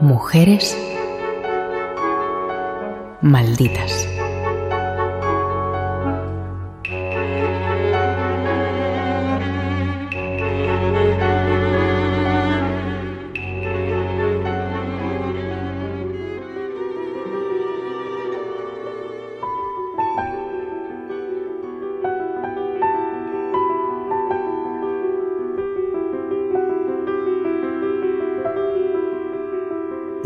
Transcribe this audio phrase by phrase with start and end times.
[0.00, 0.74] Mujeres
[3.20, 4.08] malditas.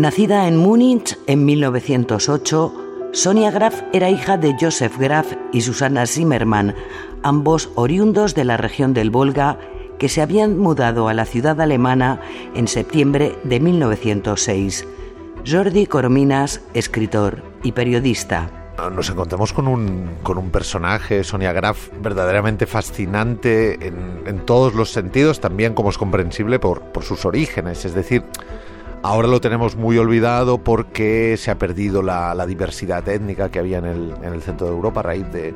[0.00, 6.74] Nacida en Múnich en 1908, Sonia Graf era hija de Joseph Graf y Susanna Zimmermann,
[7.22, 9.58] ambos oriundos de la región del Volga,
[9.98, 12.18] que se habían mudado a la ciudad alemana
[12.54, 14.86] en septiembre de 1906.
[15.46, 18.50] Jordi Corominas, escritor y periodista.
[18.94, 24.92] Nos encontramos con un, con un personaje, Sonia Graf, verdaderamente fascinante en, en, todos los
[24.92, 28.24] sentidos, también como es comprensible por, por sus orígenes, es decir,
[29.02, 33.86] Ahora lo tenemos muy olvidado porque se ha perdido la, diversidad étnica que había en
[33.86, 35.54] el, centro de Europa a raíz de,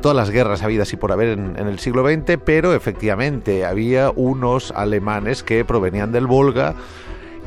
[0.00, 4.72] todas las guerras habidas y por haber en, el siglo XX, pero efectivamente había unos
[4.72, 6.74] alemanes que provenían del Volga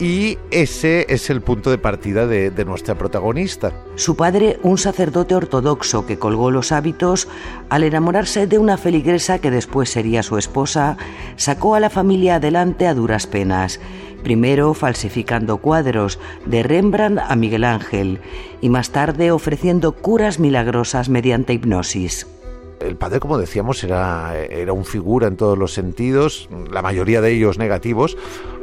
[0.00, 3.72] y ese es el punto de partida de, nuestra protagonista.
[3.96, 7.28] Su padre, un sacerdote ortodoxo que colgó los hábitos,
[7.68, 10.96] al enamorarse de una feligresa que después sería su esposa,
[11.36, 13.80] sacó a la familia adelante a duras penas
[14.22, 18.20] primero falsificando cuadros de Rembrandt a Miguel Ángel
[18.60, 22.26] y más tarde ofreciendo curas milagrosas mediante hipnosis.
[22.80, 27.32] El padre, como decíamos, era, era un figura en todos los sentidos, la mayoría de
[27.32, 28.16] ellos negativos,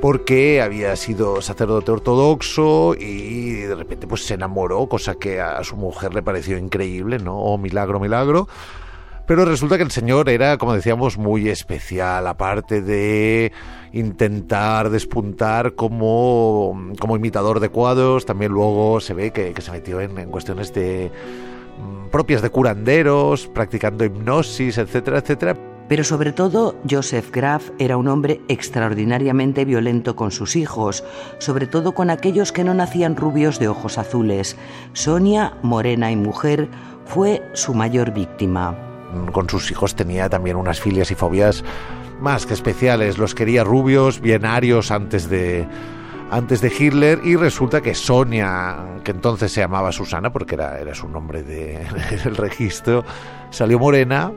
[0.00, 5.76] porque había sido sacerdote ortodoxo y de repente pues se enamoró, cosa que a su
[5.76, 7.38] mujer le pareció increíble, ¿no?
[7.38, 8.48] Oh, milagro, milagro.
[9.26, 13.52] Pero resulta que el señor era, como decíamos, muy especial, aparte de
[13.92, 20.16] intentar despuntar como, como imitador de cuadros, también luego se ve que, se metió en,
[20.16, 21.10] en cuestiones de
[21.78, 25.77] mm, propias de curanderos, practicando hipnosis, etcétera, etcétera.
[25.88, 31.02] Pero sobre todo, Joseph Graf era un hombre extraordinariamente violento con sus hijos,
[31.38, 34.56] sobre todo con aquellos que no nacían rubios de ojos azules.
[34.92, 36.68] Sonia, morena y mujer,
[37.06, 38.76] fue su mayor víctima
[39.32, 41.64] con sus hijos tenía también unas filias y fobias
[42.20, 43.18] más que especiales.
[43.18, 45.66] Los quería rubios, bien arios antes de,
[46.30, 50.94] antes de Hitler y resulta que Sonia, que entonces se llamaba Susana porque era, era
[50.94, 51.86] su nombre de,
[52.24, 53.04] del registro,
[53.50, 54.32] salió morena,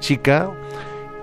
[0.00, 0.50] chica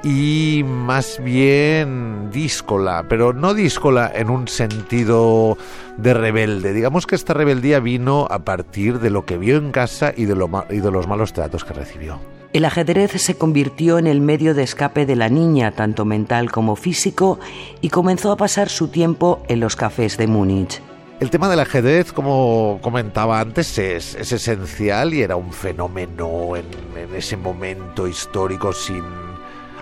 [0.03, 5.57] y más bien díscola, pero no díscola en un sentido
[5.97, 6.73] de rebelde.
[6.73, 10.35] Digamos que esta rebeldía vino a partir de lo que vio en casa y de,
[10.35, 12.19] lo, y de los malos tratos que recibió.
[12.51, 16.75] El ajedrez se convirtió en el medio de escape de la niña, tanto mental como
[16.75, 17.39] físico,
[17.81, 20.81] y comenzó a pasar su tiempo en los cafés de Múnich.
[21.19, 26.65] El tema del ajedrez, como comentaba antes, es, esencial y era un fenómeno en,
[26.97, 29.03] en, ese momento histórico, sin,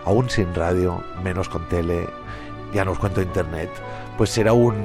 [0.05, 2.07] aún sin radio, menos con tele,
[2.73, 3.69] ya no os cuento internet,
[4.17, 4.75] pues era un,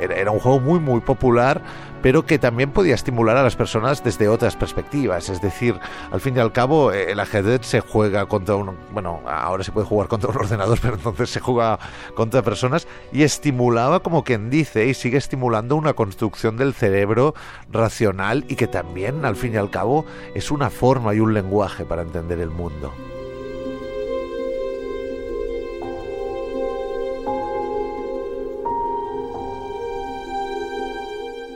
[0.00, 1.62] era un juego muy, muy popular
[2.06, 5.28] pero que también podía estimular a las personas desde otras perspectivas.
[5.28, 5.74] Es decir,
[6.12, 8.76] al fin y al cabo, eh, el ajedrez se juega contra un.
[8.92, 11.80] Bueno, ahora se puede jugar contra un ordenador, pero entonces se juega
[12.14, 17.34] contra personas y estimulaba, como quien dice, y sigue estimulando una construcción del cerebro
[17.72, 20.06] racional y que también, al fin y al cabo,
[20.36, 22.92] es una forma y un lenguaje para entender el mundo.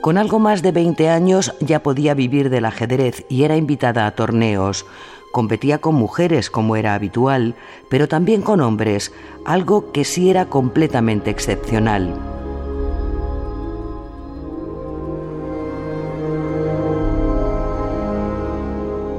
[0.00, 4.15] Con algo más de 20 años ya podía vivir del ajedrez y era invitada a
[4.15, 4.87] torneos.
[5.31, 7.55] Competía con mujeres como era habitual,
[7.91, 9.12] pero también con hombres,
[9.44, 12.30] algo que sí era completamente excepcional.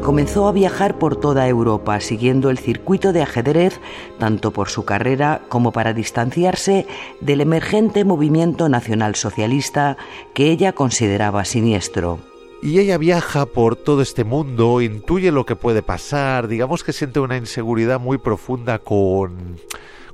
[0.01, 3.79] Comenzó a viajar por toda Europa siguiendo el circuito de ajedrez
[4.19, 6.87] tanto por su carrera como para distanciarse
[7.19, 9.97] del emergente movimiento nacional socialista
[10.33, 12.19] que ella consideraba siniestro.
[12.63, 17.19] Y ella viaja por todo este mundo, intuye lo que puede pasar, digamos que siente
[17.19, 19.57] una inseguridad muy profunda con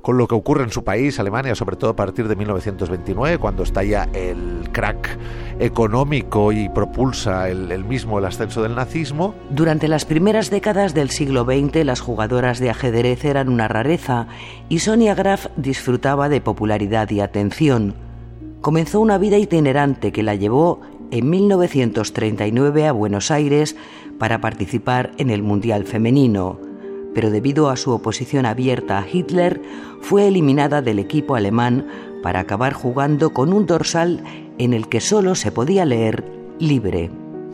[0.08, 3.62] con lo que ocurre en su país, Alemania, sobre todo a partir de 1929, cuando
[3.62, 5.18] estalla el crack
[5.58, 9.34] económico y propulsa el, mismo el ascenso del nazismo.
[9.50, 14.28] Durante las primeras décadas del siglo XX, las jugadoras de ajedrez eran una rareza
[14.70, 17.94] y Sonia Graf disfrutaba de popularidad y atención.
[18.62, 23.76] Comenzó una vida itinerante que la llevó en 1939 a Buenos Aires
[24.18, 26.60] para participar en el Mundial Femenino
[27.18, 29.60] pero debido a su oposición abierta a Hitler,
[30.00, 31.86] fue eliminada del equipo alemán
[32.22, 34.22] para acabar jugando con un dorsal
[34.58, 36.24] en el que solo se podía leer
[36.58, 37.10] libre.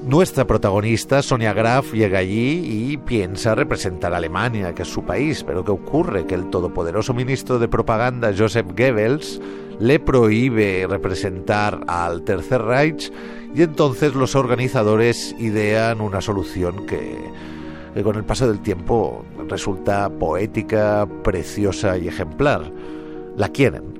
[0.07, 5.43] Nuestra protagonista, Sonia Graf, llega allí y piensa representar a Alemania, que es su país,
[5.45, 6.27] pero ¿qué ocurre?
[6.27, 9.41] Que el todopoderoso ministro de propaganda, Joseph Goebbels,
[9.81, 13.11] le prohíbe representar al Tercer Reich
[13.55, 17.19] y entonces los organizadores idean una solución que,
[17.95, 22.71] que con el paso del tiempo resulta poética, preciosa y ejemplar.
[23.37, 23.95] La quieren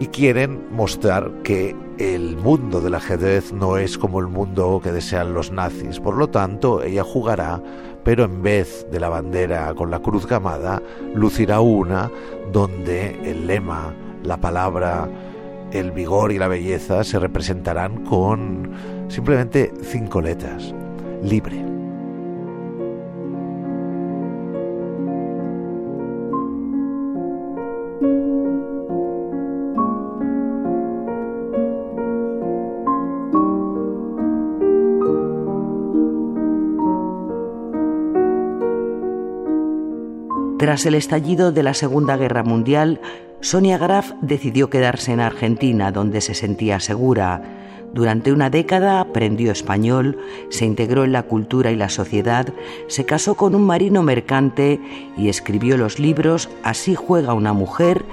[0.00, 5.34] y quieren mostrar que el mundo del ajedrez no es como el mundo que desean
[5.34, 6.00] los nazis.
[6.00, 7.62] Por lo tanto, ella jugará,
[8.02, 10.82] pero en vez de la bandera con la cruz gamada,
[11.14, 12.10] lucirá una
[12.50, 13.94] donde el lema,
[14.24, 15.08] la palabra,
[15.72, 18.72] el vigor y la belleza se representarán con
[19.08, 20.74] simplemente cinco letras.
[21.22, 21.69] Libre.
[40.60, 43.00] Tras el estallido de la Segunda Guerra Mundial,
[43.40, 47.40] Sonia Graf decidió quedarse en Argentina, donde se sentía segura.
[47.94, 50.18] Durante una década aprendió español,
[50.50, 52.52] se integró en la cultura y la sociedad,
[52.88, 54.78] se casó con un marino mercante
[55.16, 58.04] y escribió los libros Así juega una mujer,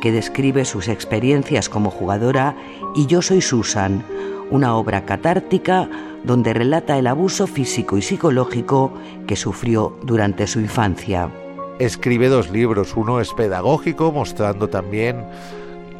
[0.00, 2.54] que describe sus experiencias como jugadora,
[2.94, 4.04] y Yo soy Susan,
[4.52, 5.88] una obra catártica
[6.22, 8.92] donde relata el abuso físico y psicológico
[9.26, 11.32] que sufrió durante su infancia
[11.78, 12.96] escribe dos libros.
[12.96, 15.24] Uno es pedagógico, mostrando también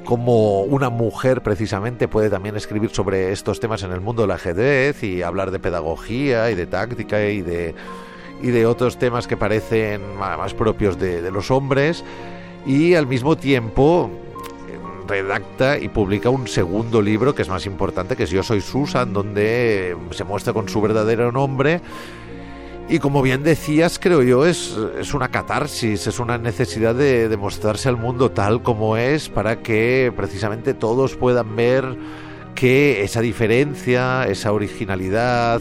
[0.04, 5.02] cómo una mujer precisamente puede también escribir sobre estos temas en el mundo del ajedrez
[5.02, 7.74] y hablar de pedagogía y de táctica y de,
[8.42, 12.04] y de otros temas que parecen más propios de, de los hombres.
[12.66, 14.10] Y al mismo tiempo
[15.06, 19.12] redacta y publica un segundo libro que es más importante, que es Yo soy Susan,
[19.12, 21.80] donde se muestra con su verdadero nombre
[22.88, 27.36] y como bien decías, creo yo, es, es una catarsis, es una necesidad de, de,
[27.36, 31.96] mostrarse al mundo tal como es para que precisamente todos puedan ver
[32.54, 35.60] que esa diferencia, esa originalidad,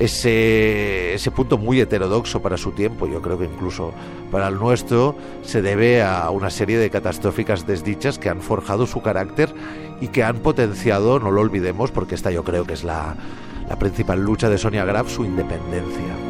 [0.00, 3.92] ese, ese punto muy heterodoxo para su tiempo, yo creo que incluso
[4.32, 9.02] para el nuestro, se debe a una serie de catastróficas desdichas que han forjado su
[9.02, 9.54] carácter
[10.00, 13.14] y que han potenciado, no lo olvidemos, porque esta yo creo que es la,
[13.68, 16.29] la principal lucha de Sonia Graf, su independencia.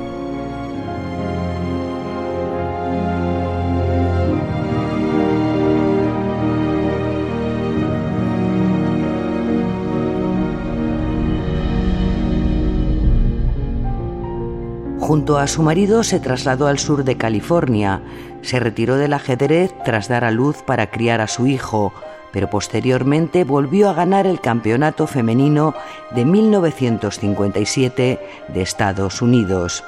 [15.11, 18.01] Junto a su marido se trasladó al sur de California,
[18.43, 21.93] se retiró del ajedrez tras dar a luz para criar a su hijo,
[22.31, 25.75] pero posteriormente volvió a ganar el campeonato femenino
[26.13, 28.21] de 1957
[28.55, 29.83] de Estados Unidos.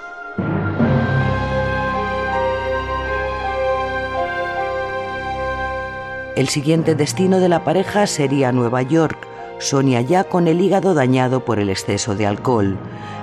[6.34, 9.28] El siguiente destino de la pareja sería Nueva York,
[9.62, 12.76] Sonia ya con el hígado dañado por el exceso de alcohol.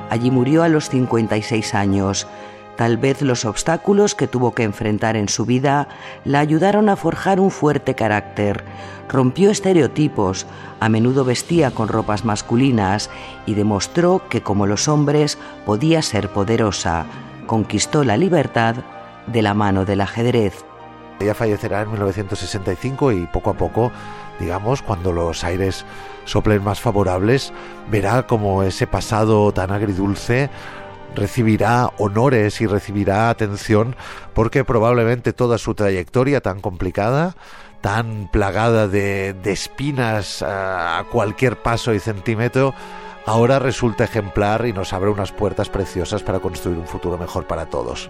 [0.10, 2.28] Allí murió a los 56 años.
[2.78, 5.90] Tal vez los obstáculos que tuvo que enfrentar en su vida
[6.24, 8.64] la ayudaron a forjar un fuerte carácter.
[9.10, 10.46] Rompió estereotipos,
[10.80, 13.10] a menudo vestía con ropas masculinas
[13.46, 17.06] y demostró que como los hombres podía ser poderosa.
[17.48, 18.76] Conquistó la libertad
[19.28, 20.64] de la mano del ajedrez.
[21.20, 23.92] Ella fallecerá en 1965 y poco a poco,
[24.40, 25.86] digamos, cuando los aires
[26.26, 27.52] soplen más favorables,
[27.90, 30.50] verá como ese pasado tan agridulce
[31.16, 33.96] recibirá honores y recibirá atención
[34.34, 37.36] porque probablemente toda su trayectoria tan complicada,
[37.82, 42.74] tan plagada de, de espinas a, a cualquier paso y centímetro,
[43.26, 47.68] ahora resulta ejemplar y nos abre unas puertas preciosas para construir un futuro mejor para
[47.68, 48.10] todos.